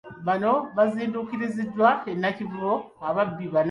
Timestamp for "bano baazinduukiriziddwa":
0.25-1.89